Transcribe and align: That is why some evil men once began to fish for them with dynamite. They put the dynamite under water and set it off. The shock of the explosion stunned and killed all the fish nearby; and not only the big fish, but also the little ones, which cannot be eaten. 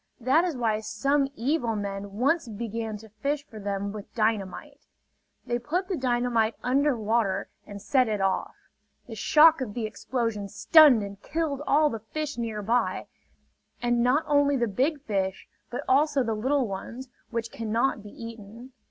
That 0.19 0.43
is 0.45 0.57
why 0.57 0.79
some 0.79 1.27
evil 1.35 1.75
men 1.75 2.13
once 2.13 2.47
began 2.47 2.97
to 2.97 3.09
fish 3.09 3.45
for 3.45 3.59
them 3.59 3.91
with 3.91 4.11
dynamite. 4.15 4.87
They 5.45 5.59
put 5.59 5.89
the 5.89 5.95
dynamite 5.95 6.55
under 6.63 6.97
water 6.97 7.49
and 7.67 7.79
set 7.79 8.07
it 8.07 8.19
off. 8.19 8.55
The 9.05 9.13
shock 9.13 9.61
of 9.61 9.75
the 9.75 9.85
explosion 9.85 10.49
stunned 10.49 11.03
and 11.03 11.21
killed 11.21 11.61
all 11.67 11.91
the 11.91 11.99
fish 11.99 12.35
nearby; 12.39 13.05
and 13.79 14.01
not 14.01 14.23
only 14.25 14.57
the 14.57 14.67
big 14.67 15.03
fish, 15.03 15.47
but 15.69 15.83
also 15.87 16.23
the 16.23 16.33
little 16.33 16.67
ones, 16.67 17.07
which 17.29 17.51
cannot 17.51 18.01
be 18.01 18.09
eaten. 18.09 18.71